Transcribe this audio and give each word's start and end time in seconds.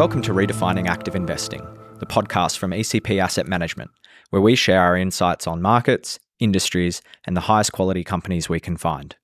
Welcome 0.00 0.22
to 0.22 0.32
Redefining 0.32 0.88
Active 0.88 1.14
Investing, 1.14 1.60
the 1.98 2.06
podcast 2.06 2.56
from 2.56 2.70
ECP 2.70 3.20
Asset 3.20 3.46
Management, 3.46 3.90
where 4.30 4.40
we 4.40 4.54
share 4.54 4.80
our 4.80 4.96
insights 4.96 5.46
on 5.46 5.60
markets, 5.60 6.18
industries, 6.38 7.02
and 7.26 7.36
the 7.36 7.42
highest 7.42 7.72
quality 7.72 8.02
companies 8.02 8.48
we 8.48 8.60
can 8.60 8.78
find. 8.78 9.14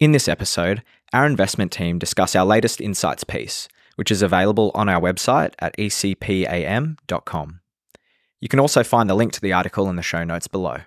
In 0.00 0.12
this 0.12 0.26
episode, 0.26 0.82
our 1.12 1.26
investment 1.26 1.70
team 1.70 1.98
discuss 1.98 2.34
our 2.34 2.46
latest 2.46 2.80
insights 2.80 3.24
piece, 3.24 3.68
which 3.96 4.10
is 4.10 4.22
available 4.22 4.70
on 4.74 4.88
our 4.88 5.02
website 5.02 5.52
at 5.58 5.76
ecpam.com. 5.76 7.60
You 8.40 8.48
can 8.48 8.58
also 8.58 8.82
find 8.82 9.10
the 9.10 9.14
link 9.14 9.34
to 9.34 9.40
the 9.42 9.52
article 9.52 9.90
in 9.90 9.96
the 9.96 10.02
show 10.02 10.24
notes 10.24 10.48
below. 10.48 10.78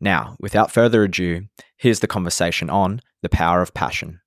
Now, 0.00 0.36
without 0.40 0.72
further 0.72 1.04
ado, 1.04 1.42
here's 1.76 2.00
the 2.00 2.08
conversation 2.08 2.68
on 2.68 3.00
the 3.22 3.28
power 3.28 3.62
of 3.62 3.74
passion. 3.74 4.22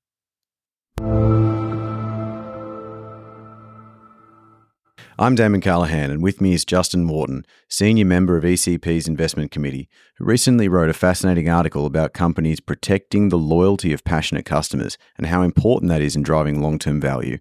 I'm 5.22 5.36
Damon 5.36 5.60
Callaghan, 5.60 6.12
and 6.12 6.24
with 6.24 6.40
me 6.40 6.54
is 6.54 6.64
Justin 6.64 7.06
Warton, 7.06 7.46
Senior 7.68 8.06
Member 8.06 8.38
of 8.38 8.46
ECP's 8.46 9.06
Investment 9.06 9.52
Committee, 9.52 9.90
who 10.16 10.24
recently 10.24 10.70
wrote 10.70 10.90
a 10.90 10.94
fascinating 10.94 11.50
article 11.50 11.86
about 11.86 12.14
companies 12.14 12.62
protecting 12.62 13.28
the 13.28 13.38
loyalty 13.38 13.92
of 13.92 14.06
passionate 14.06 14.46
customers 14.46 14.98
and 15.18 15.28
how 15.28 15.42
important 15.42 15.90
that 15.90 16.02
is 16.02 16.16
in 16.16 16.24
driving 16.24 16.62
long 16.62 16.80
term 16.80 17.02
value. 17.02 17.38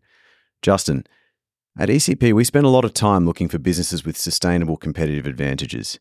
Justin, 0.60 1.04
at 1.78 1.88
ECP, 1.88 2.32
we 2.32 2.42
spend 2.42 2.66
a 2.66 2.68
lot 2.68 2.84
of 2.84 2.94
time 2.94 3.24
looking 3.24 3.46
for 3.46 3.60
businesses 3.60 4.04
with 4.04 4.16
sustainable 4.18 4.76
competitive 4.76 5.26
advantages. 5.26 6.00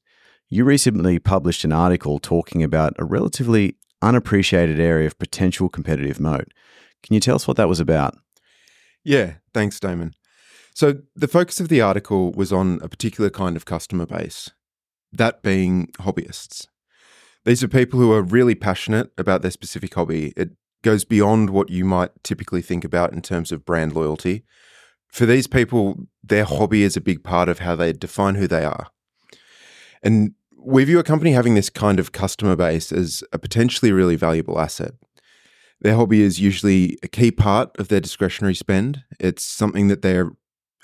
You 0.50 0.66
recently 0.66 1.20
published 1.20 1.64
an 1.64 1.73
article 1.73 2.17
talking 2.17 2.64
about 2.64 2.95
a 2.98 3.05
relatively 3.05 3.75
unappreciated 4.02 4.80
area 4.80 5.05
of 5.05 5.20
potential 5.20 5.69
competitive 5.69 6.19
moat. 6.19 6.52
Can 7.03 7.14
you 7.14 7.19
tell 7.19 7.36
us 7.36 7.47
what 7.47 7.58
that 7.58 7.69
was 7.69 7.80
about? 7.80 8.17
Yeah, 9.03 9.34
thanks, 9.53 9.80
Damon. 9.80 10.16
So, 10.78 11.00
the 11.16 11.28
focus 11.28 11.59
of 11.59 11.70
the 11.70 11.81
article 11.81 12.31
was 12.33 12.53
on 12.53 12.78
a 12.83 12.88
particular 12.88 13.31
kind 13.31 13.56
of 13.56 13.66
customer 13.66 14.06
base, 14.06 14.52
that 15.11 15.42
being 15.42 15.88
hobbyists. 16.02 16.67
These 17.45 17.64
are 17.64 17.67
people 17.67 18.00
who 18.00 18.14
are 18.14 18.22
really 18.22 18.53
passionate 18.53 19.09
about 19.17 19.42
their 19.42 19.50
specific 19.50 19.95
hobby. 19.95 20.34
It 20.38 20.52
goes 20.84 21.03
beyond 21.03 21.50
what 21.50 21.72
you 21.72 21.84
might 21.84 22.11
typically 22.23 22.61
think 22.61 22.84
about 22.84 23.11
in 23.11 23.23
terms 23.23 23.52
of 23.52 23.66
brand 23.66 23.94
loyalty. 23.94 24.44
For 25.08 25.25
these 25.25 25.47
people, 25.47 26.09
their 26.23 26.45
hobby 26.45 26.84
is 26.84 26.95
a 26.95 27.02
big 27.02 27.23
part 27.23 27.50
of 27.50 27.58
how 27.58 27.75
they 27.75 27.91
define 27.91 28.36
who 28.36 28.47
they 28.47 28.64
are. 28.64 28.86
And 30.03 30.36
we 30.56 30.84
view 30.84 31.00
a 31.00 31.03
company 31.03 31.31
having 31.31 31.56
this 31.56 31.72
kind 31.72 32.00
of 32.00 32.12
customer 32.12 32.56
base 32.56 32.91
as 32.91 33.23
a 33.34 33.39
potentially 33.39 33.91
really 33.91 34.16
valuable 34.16 34.59
asset. 34.59 34.91
Their 35.81 35.95
hobby 35.95 36.22
is 36.22 36.39
usually 36.39 37.00
a 37.02 37.08
key 37.08 37.31
part 37.31 37.75
of 37.80 37.88
their 37.88 38.00
discretionary 38.00 38.53
spend. 38.53 39.06
It's 39.19 39.44
something 39.44 39.88
that 39.88 40.03
they're 40.03 40.34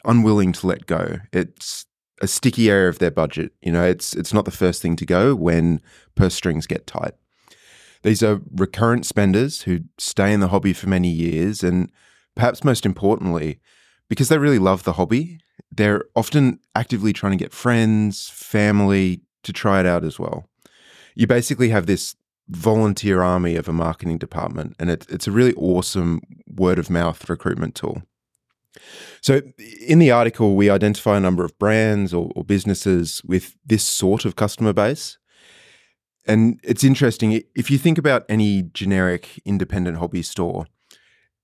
unwilling 0.06 0.52
to 0.54 0.68
let 0.68 0.86
go. 0.86 1.18
It's 1.32 1.86
a 2.22 2.28
sticky 2.28 2.70
area 2.70 2.90
of 2.90 3.00
their 3.00 3.12
budget. 3.12 3.52
You 3.62 3.72
know, 3.72 3.84
it's 3.84 4.14
it's 4.14 4.34
not 4.34 4.46
the 4.46 4.52
first 4.52 4.82
thing 4.82 4.96
to 4.98 5.06
go 5.06 5.36
when 5.36 5.82
purse 6.16 6.36
strings 6.36 6.68
get 6.68 6.88
tight. 6.88 7.14
These 8.04 8.22
are 8.22 8.42
recurrent 8.52 9.06
spenders 9.06 9.62
who 9.62 9.80
stay 9.98 10.34
in 10.34 10.42
the 10.42 10.50
hobby 10.50 10.74
for 10.74 10.90
many 10.90 11.10
years 11.10 11.64
and 11.64 11.90
perhaps 12.36 12.64
most 12.64 12.86
importantly, 12.86 13.60
because 14.10 14.30
they 14.30 14.38
really 14.38 14.60
love 14.60 14.84
the 14.84 14.94
hobby, 14.94 15.40
they're 15.72 16.04
often 16.16 16.60
actively 16.76 17.14
trying 17.14 17.32
to 17.32 17.44
get 17.44 17.54
friends, 17.54 18.30
family 18.30 19.22
to 19.44 19.54
try 19.54 19.80
it 19.80 19.86
out 19.86 20.04
as 20.04 20.20
well. 20.20 20.50
You 21.16 21.28
basically 21.28 21.70
have 21.70 21.86
this 21.86 22.16
volunteer 22.50 23.22
army 23.22 23.56
of 23.56 23.70
a 23.70 23.74
marketing 23.74 24.18
department, 24.18 24.76
and 24.80 24.90
it, 24.90 25.06
it's 25.10 25.28
a 25.28 25.32
really 25.32 25.54
awesome 25.54 26.22
word 26.48 26.80
of 26.80 26.90
mouth 26.90 27.30
recruitment 27.30 27.76
tool. 27.76 28.04
So, 29.22 29.42
in 29.88 30.00
the 30.00 30.12
article, 30.12 30.56
we 30.56 30.70
identify 30.70 31.18
a 31.18 31.20
number 31.20 31.46
of 31.46 31.58
brands 31.60 32.14
or, 32.14 32.32
or, 32.36 32.44
businesses 32.44 33.22
with 33.26 33.56
this 33.66 33.84
sort 33.84 34.26
of 34.26 34.36
customer 34.36 34.74
base. 34.74 35.18
And 36.26 36.60
it's 36.64 36.84
interesting, 36.84 37.44
if 37.56 37.70
you 37.70 37.78
think 37.78 37.98
about 37.98 38.26
any 38.30 38.64
generic 38.74 39.42
independent 39.46 39.98
hobby 39.98 40.22
store, 40.22 40.68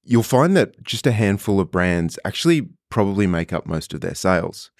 you'll 0.03 0.23
find 0.23 0.55
that 0.55 0.81
just 0.83 1.05
a 1.05 1.11
handful 1.11 1.59
of 1.59 1.71
brands 1.71 2.17
actually 2.25 2.69
probably 2.89 3.27
make 3.27 3.53
up 3.53 3.67
most 3.67 3.93
of 3.93 4.01
their 4.01 4.15
sales. 4.15 4.71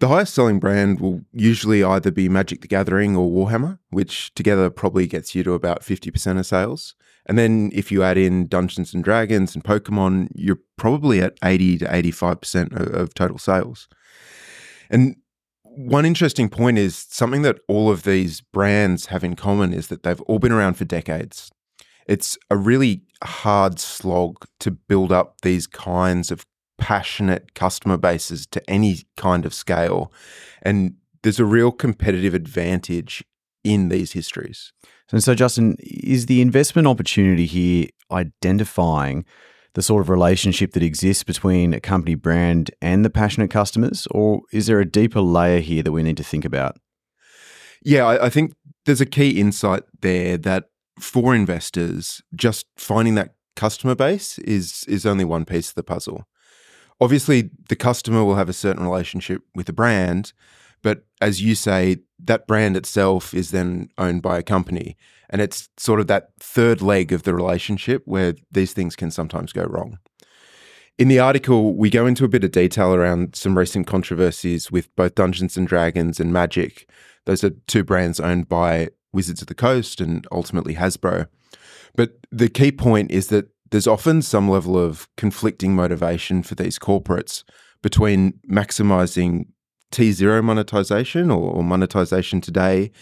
The 0.00 0.08
highest 0.08 0.34
selling 0.34 0.58
brand 0.58 1.00
will 1.00 1.22
usually 1.32 1.84
either 1.84 2.10
be 2.10 2.28
Magic 2.28 2.60
the 2.60 2.68
Gathering 2.68 3.16
or 3.16 3.30
Warhammer, 3.30 3.78
which 3.90 4.34
together 4.34 4.68
probably 4.68 5.06
gets 5.06 5.34
you 5.34 5.44
to 5.44 5.52
about 5.52 5.82
50% 5.82 6.38
of 6.38 6.46
sales. 6.46 6.94
And 7.26 7.38
then 7.38 7.70
if 7.72 7.90
you 7.90 8.02
add 8.02 8.18
in 8.18 8.48
Dungeons 8.48 8.92
and 8.92 9.02
Dragons 9.02 9.54
and 9.54 9.64
Pokemon, 9.64 10.28
you're 10.34 10.58
probably 10.76 11.20
at 11.20 11.38
80 11.42 11.78
to 11.78 11.86
85% 11.86 12.94
of, 12.94 13.14
total 13.14 13.38
sales. 13.38 13.88
And 14.90 15.16
one 15.62 16.04
interesting 16.04 16.48
point 16.48 16.78
is 16.78 17.06
something 17.08 17.42
that 17.42 17.60
all 17.68 17.90
of 17.90 18.02
these 18.02 18.40
brands 18.40 19.06
have 19.06 19.24
in 19.24 19.36
common 19.36 19.72
is 19.72 19.88
that 19.88 20.02
they've 20.02 20.20
all 20.22 20.38
been 20.38 20.52
around 20.52 20.74
for 20.74 20.84
decades. 20.84 21.50
It's 22.06 22.36
a 22.50 22.56
really 22.56 23.02
hard 23.22 23.78
slog 23.78 24.44
to 24.60 24.70
build 24.70 25.10
up 25.10 25.40
these 25.40 25.66
kinds 25.66 26.30
of 26.30 26.44
passionate 26.84 27.54
customer 27.54 27.96
bases 27.96 28.46
to 28.46 28.62
any 28.68 28.98
kind 29.16 29.46
of 29.46 29.54
scale. 29.54 30.12
And 30.60 30.96
there's 31.22 31.40
a 31.40 31.44
real 31.46 31.72
competitive 31.72 32.34
advantage 32.34 33.24
in 33.64 33.88
these 33.88 34.12
histories. 34.12 34.70
And 35.10 35.24
so, 35.24 35.34
Justin, 35.34 35.78
is 35.80 36.26
the 36.26 36.42
investment 36.42 36.86
opportunity 36.86 37.46
here 37.46 37.86
identifying 38.12 39.24
the 39.72 39.80
sort 39.80 40.02
of 40.02 40.10
relationship 40.10 40.74
that 40.74 40.82
exists 40.82 41.24
between 41.24 41.72
a 41.72 41.80
company 41.80 42.16
brand 42.16 42.70
and 42.82 43.02
the 43.02 43.08
passionate 43.08 43.50
customers, 43.50 44.06
or 44.10 44.42
is 44.52 44.66
there 44.66 44.78
a 44.78 44.84
deeper 44.84 45.22
layer 45.22 45.60
here 45.60 45.82
that 45.82 45.92
we 45.92 46.02
need 46.02 46.18
to 46.18 46.22
think 46.22 46.44
about? 46.44 46.76
Yeah, 47.82 48.04
I, 48.04 48.26
I 48.26 48.28
think 48.28 48.52
there's 48.84 49.00
a 49.00 49.06
key 49.06 49.40
insight 49.40 49.84
there 50.02 50.36
that 50.36 50.64
for 51.00 51.34
investors, 51.34 52.20
just 52.34 52.66
finding 52.76 53.14
that 53.14 53.36
customer 53.56 53.94
base 53.94 54.38
is 54.40 54.84
is 54.86 55.06
only 55.06 55.24
one 55.24 55.46
piece 55.46 55.70
of 55.70 55.76
the 55.76 55.82
puzzle. 55.82 56.26
Obviously, 57.00 57.50
the 57.68 57.76
customer 57.76 58.24
will 58.24 58.36
have 58.36 58.48
a 58.48 58.54
certain 58.54 58.84
relationship 58.84 59.42
with 59.54 59.66
the 59.66 59.72
brand, 59.72 60.32
but 60.82 61.04
as 61.20 61.42
you 61.42 61.54
say, 61.54 61.98
that 62.18 62.46
brand 62.46 62.76
itself 62.76 63.34
is 63.34 63.50
then 63.50 63.88
owned 63.98 64.22
by 64.22 64.38
a 64.38 64.42
company. 64.42 64.96
And 65.30 65.40
it's 65.40 65.68
sort 65.76 66.00
of 66.00 66.06
that 66.06 66.30
third 66.38 66.80
leg 66.80 67.12
of 67.12 67.24
the 67.24 67.34
relationship 67.34 68.02
where 68.04 68.34
these 68.52 68.72
things 68.72 68.94
can 68.94 69.10
sometimes 69.10 69.52
go 69.52 69.64
wrong. 69.64 69.98
In 70.96 71.08
the 71.08 71.18
article, 71.18 71.74
we 71.74 71.90
go 71.90 72.06
into 72.06 72.24
a 72.24 72.28
bit 72.28 72.44
of 72.44 72.52
detail 72.52 72.94
around 72.94 73.34
some 73.34 73.58
recent 73.58 73.86
controversies 73.86 74.70
with 74.70 74.94
both 74.94 75.16
Dungeons 75.16 75.56
and 75.56 75.66
Dragons 75.66 76.20
and 76.20 76.32
Magic. 76.32 76.88
Those 77.24 77.42
are 77.42 77.50
two 77.66 77.82
brands 77.82 78.20
owned 78.20 78.48
by 78.48 78.90
Wizards 79.12 79.40
of 79.40 79.48
the 79.48 79.54
Coast 79.54 80.00
and 80.00 80.26
ultimately 80.30 80.76
Hasbro. 80.76 81.26
But 81.96 82.18
the 82.30 82.48
key 82.48 82.70
point 82.70 83.10
is 83.10 83.28
that 83.28 83.48
there's 83.74 83.88
often 83.88 84.22
some 84.22 84.48
level 84.48 84.78
of 84.78 85.08
conflicting 85.16 85.74
motivation 85.74 86.44
for 86.44 86.54
these 86.54 86.78
corporates 86.78 87.42
between 87.82 88.34
maximizing 88.48 89.46
T0 89.90 90.44
monetization 90.44 91.28
or, 91.28 91.60
monetization 91.64 92.40
today 92.40 92.92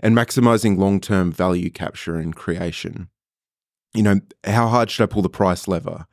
and 0.00 0.16
maximizing 0.16 0.78
long 0.78 1.00
term 1.00 1.30
value 1.30 1.70
capture 1.70 2.16
and 2.16 2.34
creation. 2.34 3.08
You 3.94 4.02
know, 4.02 4.20
how 4.42 4.66
hard 4.66 4.90
should 4.90 5.04
I 5.04 5.06
pull 5.06 5.22
the 5.22 5.28
price 5.28 5.68
lever? 5.68 6.06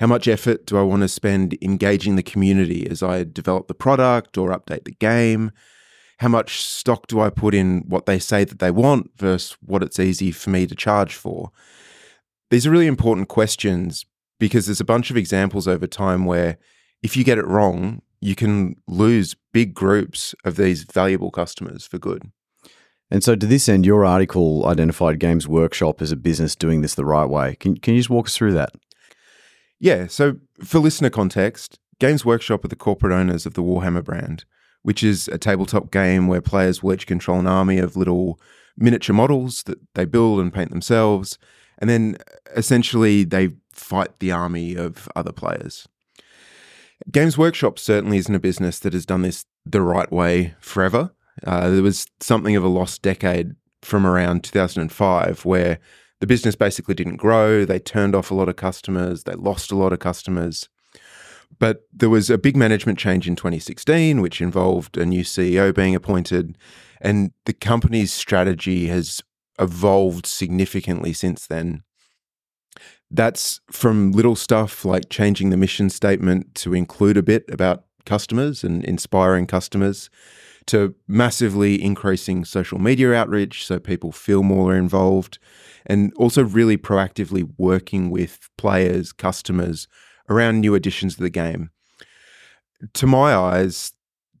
How 0.00 0.08
much 0.08 0.26
effort 0.26 0.66
do 0.66 0.76
I 0.76 0.82
want 0.82 1.02
to 1.02 1.08
spend 1.08 1.56
engaging 1.62 2.16
the 2.16 2.24
community 2.24 2.88
as 2.90 3.04
I 3.04 3.22
develop 3.22 3.68
the 3.68 3.74
product 3.74 4.36
or 4.36 4.50
update 4.50 4.82
the 4.82 4.96
game? 4.98 5.52
How 6.18 6.26
much 6.26 6.64
stock 6.64 7.06
do 7.06 7.20
I 7.20 7.30
put 7.30 7.54
in 7.54 7.84
what 7.86 8.06
they 8.06 8.18
say 8.18 8.42
that 8.42 8.58
they 8.58 8.72
want 8.72 9.12
versus 9.16 9.56
what 9.64 9.84
it's 9.84 10.00
easy 10.00 10.32
for 10.32 10.50
me 10.50 10.66
to 10.66 10.74
charge 10.74 11.14
for? 11.14 11.52
These 12.50 12.66
are 12.66 12.70
really 12.70 12.86
important 12.86 13.28
questions 13.28 14.04
because 14.38 14.66
there's 14.66 14.80
a 14.80 14.84
bunch 14.84 15.10
of 15.10 15.16
examples 15.16 15.68
over 15.68 15.86
time 15.86 16.24
where 16.24 16.58
if 17.02 17.16
you 17.16 17.24
get 17.24 17.38
it 17.38 17.46
wrong, 17.46 18.02
you 18.20 18.34
can 18.34 18.76
lose 18.86 19.36
big 19.52 19.74
groups 19.74 20.34
of 20.44 20.56
these 20.56 20.84
valuable 20.84 21.30
customers 21.30 21.86
for 21.86 21.98
good. 21.98 22.30
And 23.10 23.24
so, 23.24 23.34
to 23.34 23.46
this 23.46 23.68
end, 23.68 23.84
your 23.84 24.04
article 24.04 24.66
identified 24.66 25.18
Games 25.18 25.48
Workshop 25.48 26.00
as 26.00 26.12
a 26.12 26.16
business 26.16 26.54
doing 26.54 26.80
this 26.80 26.94
the 26.94 27.04
right 27.04 27.28
way. 27.28 27.56
Can, 27.56 27.76
can 27.76 27.94
you 27.94 28.00
just 28.00 28.10
walk 28.10 28.26
us 28.26 28.36
through 28.36 28.52
that? 28.52 28.70
Yeah. 29.80 30.06
So, 30.06 30.36
for 30.62 30.78
listener 30.78 31.10
context, 31.10 31.80
Games 31.98 32.24
Workshop 32.24 32.64
are 32.64 32.68
the 32.68 32.76
corporate 32.76 33.12
owners 33.12 33.46
of 33.46 33.54
the 33.54 33.62
Warhammer 33.62 34.04
brand, 34.04 34.44
which 34.82 35.02
is 35.02 35.26
a 35.28 35.38
tabletop 35.38 35.90
game 35.90 36.28
where 36.28 36.40
players 36.40 36.82
will 36.82 36.94
each 36.94 37.06
control 37.06 37.40
an 37.40 37.46
army 37.48 37.78
of 37.78 37.96
little 37.96 38.38
miniature 38.76 39.14
models 39.14 39.64
that 39.64 39.78
they 39.94 40.04
build 40.04 40.38
and 40.38 40.52
paint 40.52 40.70
themselves. 40.70 41.36
And 41.80 41.88
then 41.88 42.16
essentially 42.54 43.24
they 43.24 43.50
fight 43.72 44.18
the 44.18 44.32
army 44.32 44.74
of 44.74 45.08
other 45.16 45.32
players. 45.32 45.88
Games 47.10 47.38
Workshop 47.38 47.78
certainly 47.78 48.18
isn't 48.18 48.34
a 48.34 48.40
business 48.40 48.78
that 48.80 48.92
has 48.92 49.06
done 49.06 49.22
this 49.22 49.46
the 49.64 49.80
right 49.80 50.10
way 50.12 50.54
forever. 50.60 51.12
Uh, 51.46 51.70
there 51.70 51.82
was 51.82 52.06
something 52.20 52.56
of 52.56 52.64
a 52.64 52.68
lost 52.68 53.00
decade 53.02 53.54
from 53.82 54.06
around 54.06 54.44
2005 54.44 55.44
where 55.44 55.78
the 56.20 56.26
business 56.26 56.54
basically 56.54 56.94
didn't 56.94 57.16
grow. 57.16 57.64
They 57.64 57.78
turned 57.78 58.14
off 58.14 58.30
a 58.30 58.34
lot 58.34 58.48
of 58.48 58.56
customers. 58.56 59.24
They 59.24 59.34
lost 59.34 59.72
a 59.72 59.76
lot 59.76 59.92
of 59.92 59.98
customers. 59.98 60.68
But 61.58 61.82
there 61.92 62.10
was 62.10 62.30
a 62.30 62.38
big 62.38 62.56
management 62.56 62.98
change 62.98 63.26
in 63.26 63.36
2016, 63.36 64.20
which 64.20 64.40
involved 64.40 64.96
a 64.96 65.06
new 65.06 65.24
CEO 65.24 65.74
being 65.74 65.94
appointed, 65.94 66.56
and 67.00 67.32
the 67.44 67.52
company's 67.52 68.12
strategy 68.12 68.86
has 68.86 69.22
evolved 69.60 70.26
significantly 70.26 71.12
since 71.12 71.46
then. 71.46 71.82
That's 73.10 73.60
from 73.70 74.12
little 74.12 74.36
stuff 74.36 74.84
like 74.84 75.10
changing 75.10 75.50
the 75.50 75.56
mission 75.56 75.90
statement 75.90 76.54
to 76.56 76.74
include 76.74 77.16
a 77.16 77.22
bit 77.22 77.44
about 77.50 77.84
customers 78.06 78.64
and 78.64 78.84
inspiring 78.84 79.46
customers 79.46 80.10
to 80.66 80.94
massively 81.08 81.82
increasing 81.82 82.44
social 82.44 82.78
media 82.78 83.12
outreach 83.12 83.66
so 83.66 83.78
people 83.78 84.12
feel 84.12 84.42
more 84.42 84.74
involved 84.74 85.38
and 85.86 86.12
also 86.14 86.44
really 86.44 86.76
proactively 86.76 87.48
working 87.58 88.10
with 88.10 88.48
players, 88.56 89.12
customers 89.12 89.88
around 90.28 90.60
new 90.60 90.74
additions 90.74 91.16
to 91.16 91.22
the 91.22 91.30
game. 91.30 91.70
To 92.94 93.06
my 93.06 93.34
eyes, 93.34 93.92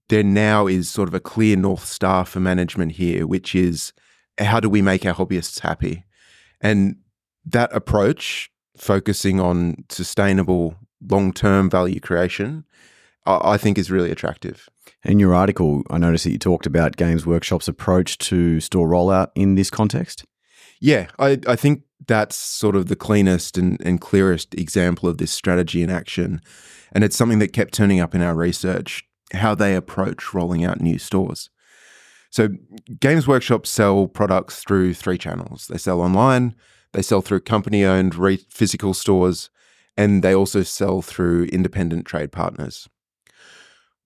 there 0.08 0.22
now 0.22 0.66
is 0.66 0.88
sort 0.88 1.08
of 1.08 1.14
a 1.14 1.20
clear 1.20 1.56
North 1.56 1.84
Star 1.84 2.24
for 2.24 2.40
management 2.40 2.92
here, 2.92 3.26
which 3.26 3.54
is 3.54 3.92
how 4.40 4.60
do 4.60 4.68
we 4.68 4.82
make 4.82 5.04
our 5.04 5.14
hobbyists 5.14 5.60
happy? 5.60 6.04
And 6.60 6.96
that 7.46 7.74
approach, 7.74 8.50
focusing 8.76 9.40
on 9.40 9.84
sustainable 9.88 10.76
long 11.08 11.32
term 11.32 11.70
value 11.70 12.00
creation, 12.00 12.64
I 13.26 13.56
think 13.56 13.78
is 13.78 13.90
really 13.90 14.10
attractive. 14.10 14.68
In 15.04 15.18
your 15.18 15.34
article, 15.34 15.82
I 15.90 15.98
noticed 15.98 16.24
that 16.24 16.32
you 16.32 16.38
talked 16.38 16.66
about 16.66 16.96
Games 16.96 17.26
Workshop's 17.26 17.68
approach 17.68 18.18
to 18.18 18.60
store 18.60 18.88
rollout 18.88 19.28
in 19.34 19.54
this 19.54 19.70
context. 19.70 20.24
Yeah, 20.80 21.08
I, 21.18 21.38
I 21.46 21.56
think 21.56 21.82
that's 22.06 22.36
sort 22.36 22.76
of 22.76 22.86
the 22.86 22.96
cleanest 22.96 23.58
and, 23.58 23.80
and 23.84 24.00
clearest 24.00 24.54
example 24.54 25.08
of 25.08 25.18
this 25.18 25.30
strategy 25.30 25.82
in 25.82 25.90
action. 25.90 26.40
And 26.92 27.04
it's 27.04 27.16
something 27.16 27.38
that 27.38 27.52
kept 27.52 27.74
turning 27.74 28.00
up 28.00 28.14
in 28.14 28.22
our 28.22 28.34
research 28.34 29.04
how 29.32 29.54
they 29.54 29.76
approach 29.76 30.34
rolling 30.34 30.64
out 30.64 30.80
new 30.80 30.98
stores. 30.98 31.50
So, 32.30 32.48
Games 33.00 33.26
Workshop 33.26 33.66
sell 33.66 34.06
products 34.06 34.62
through 34.62 34.94
three 34.94 35.18
channels 35.18 35.66
they 35.66 35.78
sell 35.78 36.00
online, 36.00 36.54
they 36.92 37.02
sell 37.02 37.20
through 37.20 37.40
company 37.40 37.84
owned 37.84 38.14
re- 38.14 38.46
physical 38.48 38.94
stores, 38.94 39.50
and 39.96 40.22
they 40.22 40.34
also 40.34 40.62
sell 40.62 41.02
through 41.02 41.44
independent 41.46 42.06
trade 42.06 42.32
partners. 42.32 42.88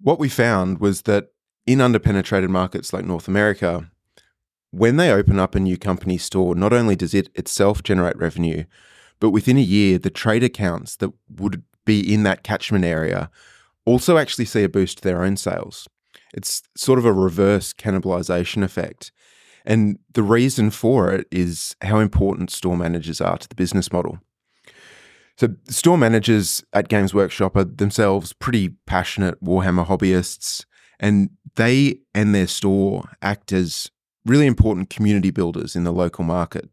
What 0.00 0.18
we 0.18 0.28
found 0.28 0.78
was 0.78 1.02
that 1.02 1.28
in 1.66 1.78
underpenetrated 1.78 2.48
markets 2.48 2.92
like 2.92 3.04
North 3.04 3.28
America, 3.28 3.90
when 4.70 4.96
they 4.96 5.10
open 5.10 5.38
up 5.38 5.54
a 5.54 5.60
new 5.60 5.76
company 5.76 6.18
store, 6.18 6.54
not 6.54 6.72
only 6.72 6.96
does 6.96 7.14
it 7.14 7.28
itself 7.34 7.82
generate 7.82 8.16
revenue, 8.18 8.64
but 9.20 9.30
within 9.30 9.56
a 9.56 9.62
year, 9.62 9.98
the 9.98 10.10
trade 10.10 10.42
accounts 10.42 10.96
that 10.96 11.12
would 11.28 11.62
be 11.84 12.12
in 12.12 12.22
that 12.24 12.42
catchment 12.42 12.84
area 12.84 13.30
also 13.84 14.16
actually 14.16 14.46
see 14.46 14.64
a 14.64 14.68
boost 14.68 14.98
to 14.98 15.04
their 15.04 15.22
own 15.22 15.36
sales. 15.36 15.88
It's 16.34 16.62
sort 16.76 16.98
of 16.98 17.04
a 17.04 17.12
reverse 17.12 17.72
cannibalization 17.72 18.62
effect. 18.62 19.12
And 19.64 19.98
the 20.12 20.22
reason 20.22 20.70
for 20.70 21.10
it 21.10 21.26
is 21.30 21.74
how 21.80 21.98
important 21.98 22.50
store 22.50 22.76
managers 22.76 23.20
are 23.20 23.38
to 23.38 23.48
the 23.48 23.54
business 23.54 23.90
model. 23.90 24.18
So, 25.36 25.48
store 25.68 25.98
managers 25.98 26.62
at 26.72 26.88
Games 26.88 27.14
Workshop 27.14 27.56
are 27.56 27.64
themselves 27.64 28.32
pretty 28.32 28.70
passionate 28.86 29.42
Warhammer 29.42 29.86
hobbyists, 29.86 30.64
and 31.00 31.30
they 31.56 32.00
and 32.14 32.34
their 32.34 32.46
store 32.46 33.10
act 33.20 33.52
as 33.52 33.90
really 34.24 34.46
important 34.46 34.90
community 34.90 35.30
builders 35.30 35.74
in 35.74 35.84
the 35.84 35.92
local 35.92 36.24
market. 36.24 36.68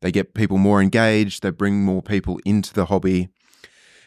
They 0.00 0.10
get 0.10 0.34
people 0.34 0.58
more 0.58 0.82
engaged, 0.82 1.42
they 1.42 1.50
bring 1.50 1.84
more 1.84 2.02
people 2.02 2.40
into 2.44 2.74
the 2.74 2.86
hobby, 2.86 3.28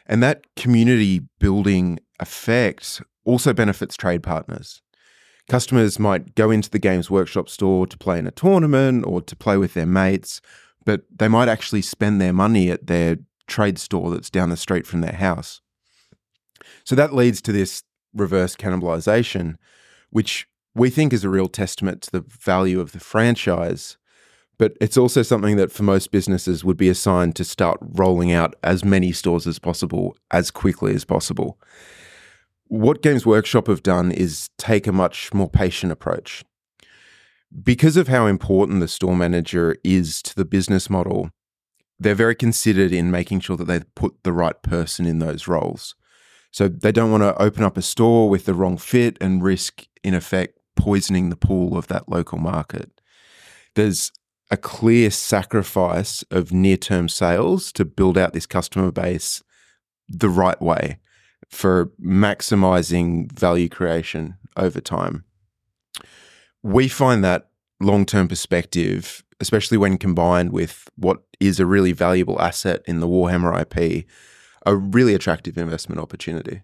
and 0.05 0.21
that 0.21 0.45
community 0.55 1.21
building 1.39 1.99
effect 2.19 3.01
also 3.27 3.53
benefits 3.53 3.95
trade 3.95 4.23
partners. 4.23 4.81
Customers 5.49 5.99
might 5.99 6.33
go 6.35 6.49
into 6.49 6.69
the 6.69 6.79
Games 6.79 7.11
Workshop 7.11 7.49
store 7.49 7.85
to 7.85 7.97
play 7.97 8.17
in 8.17 8.25
a 8.25 8.31
tournament 8.31 9.05
or 9.05 9.21
to 9.21 9.35
play 9.35 9.57
with 9.57 9.73
their 9.73 9.85
mates, 9.85 10.41
but 10.85 11.03
they 11.15 11.27
might 11.27 11.49
actually 11.49 11.81
spend 11.81 12.19
their 12.19 12.33
money 12.33 12.71
at 12.71 12.87
their 12.87 13.17
trade 13.47 13.77
store 13.77 14.09
that's 14.09 14.29
down 14.29 14.49
the 14.49 14.57
street 14.57 14.87
from 14.87 15.01
their 15.01 15.13
house. 15.13 15.61
So 16.83 16.95
that 16.95 17.13
leads 17.13 17.41
to 17.43 17.51
this 17.51 17.83
reverse 18.13 18.55
cannibalization, 18.55 19.55
which 20.09 20.47
we 20.73 20.89
think 20.89 21.13
is 21.13 21.23
a 21.23 21.29
real 21.29 21.47
testament 21.47 22.01
to 22.03 22.11
the 22.11 22.25
value 22.27 22.79
of 22.79 22.91
the 22.91 22.99
franchise. 22.99 23.97
But 24.57 24.75
it's 24.81 24.97
also 24.97 25.21
something 25.21 25.55
that 25.57 25.71
for 25.71 25.83
most 25.83 26.11
businesses 26.11 26.63
would 26.63 26.77
be 26.77 26.89
assigned 26.89 27.35
to 27.35 27.43
start 27.43 27.77
rolling 27.81 28.31
out 28.31 28.55
as 28.63 28.83
many 28.83 29.11
stores 29.11 29.47
as 29.47 29.59
possible 29.59 30.17
as 30.31 30.51
quickly 30.51 30.93
as 30.95 31.05
possible. 31.05 31.57
What 32.69 33.01
Games 33.01 33.25
Workshop 33.25 33.67
have 33.67 33.81
done 33.81 34.11
is 34.11 34.49
take 34.57 34.87
a 34.87 34.91
much 34.91 35.33
more 35.33 35.49
patient 35.49 35.91
approach. 35.91 36.43
Because 37.63 37.95
of 37.95 38.09
how 38.09 38.27
important 38.27 38.81
the 38.81 38.89
store 38.89 39.15
manager 39.15 39.77
is 39.85 40.21
to 40.23 40.35
the 40.35 40.43
business 40.43 40.89
model, 40.89 41.29
they're 41.97 42.13
very 42.13 42.35
considered 42.35 42.91
in 42.91 43.09
making 43.09 43.39
sure 43.39 43.55
that 43.55 43.65
they 43.65 43.79
put 43.95 44.21
the 44.23 44.33
right 44.33 44.61
person 44.63 45.05
in 45.05 45.19
those 45.19 45.47
roles. 45.47 45.95
So 46.51 46.67
they 46.67 46.91
don't 46.91 47.09
want 47.09 47.23
to 47.23 47.41
open 47.41 47.63
up 47.63 47.77
a 47.77 47.81
store 47.81 48.29
with 48.29 48.45
the 48.45 48.53
wrong 48.53 48.77
fit 48.77 49.17
and 49.21 49.41
risk, 49.41 49.87
in 50.03 50.13
effect, 50.13 50.59
poisoning 50.75 51.29
the 51.29 51.37
pool 51.37 51.77
of 51.77 51.87
that 51.87 52.09
local 52.09 52.37
market. 52.37 52.91
There's 53.75 54.11
a 54.51 54.57
clear 54.57 55.09
sacrifice 55.09 56.23
of 56.31 56.51
near 56.51 56.77
term 56.77 57.07
sales 57.07 57.71
to 57.73 57.85
build 57.85 58.17
out 58.17 58.33
this 58.33 58.45
customer 58.45 58.91
base 58.91 59.41
the 60.09 60.29
right 60.29 60.61
way 60.61 60.99
for 61.49 61.91
maximizing 62.01 63.31
value 63.31 63.69
creation 63.69 64.37
over 64.55 64.81
time. 64.81 65.23
We 66.63 66.87
find 66.87 67.23
that 67.23 67.49
long 67.79 68.05
term 68.05 68.27
perspective 68.27 69.23
especially 69.39 69.77
when 69.77 69.97
combined 69.97 70.51
with 70.51 70.89
what 70.95 71.19
is 71.39 71.59
a 71.59 71.65
really 71.65 71.91
valuable 71.91 72.41
asset 72.41 72.81
in 72.85 72.99
the 72.99 73.07
Warhammer 73.07 73.59
IP, 73.61 74.05
a 74.65 74.75
really 74.75 75.13
attractive 75.13 75.57
investment 75.57 76.01
opportunity. 76.01 76.63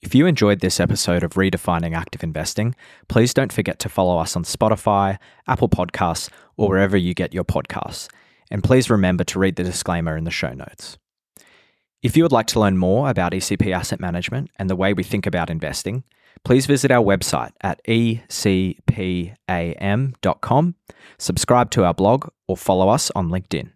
If 0.00 0.14
you 0.14 0.26
enjoyed 0.26 0.60
this 0.60 0.80
episode 0.80 1.22
of 1.22 1.32
Redefining 1.32 1.96
Active 1.96 2.22
Investing, 2.22 2.74
please 3.08 3.32
don't 3.32 3.52
forget 3.52 3.78
to 3.80 3.88
follow 3.88 4.18
us 4.18 4.36
on 4.36 4.44
Spotify, 4.44 5.18
Apple 5.48 5.68
Podcasts, 5.68 6.28
or 6.56 6.68
wherever 6.68 6.96
you 6.96 7.14
get 7.14 7.32
your 7.32 7.44
podcasts. 7.44 8.08
And 8.50 8.62
please 8.62 8.90
remember 8.90 9.24
to 9.24 9.38
read 9.38 9.56
the 9.56 9.64
disclaimer 9.64 10.16
in 10.16 10.24
the 10.24 10.30
show 10.30 10.52
notes. 10.52 10.98
If 12.04 12.16
you 12.18 12.22
would 12.22 12.32
like 12.32 12.46
to 12.48 12.60
learn 12.60 12.76
more 12.76 13.08
about 13.08 13.32
ECP 13.32 13.72
Asset 13.74 13.98
Management 13.98 14.50
and 14.58 14.68
the 14.68 14.76
way 14.76 14.92
we 14.92 15.02
think 15.02 15.24
about 15.26 15.48
investing, 15.48 16.04
please 16.44 16.66
visit 16.66 16.90
our 16.90 17.02
website 17.02 17.52
at 17.62 17.80
ecpam.com, 17.86 19.24
subscribe 21.16 21.70
to 21.70 21.84
our 21.84 21.94
blog, 21.94 22.28
or 22.46 22.58
follow 22.58 22.90
us 22.90 23.10
on 23.16 23.30
LinkedIn. 23.30 23.70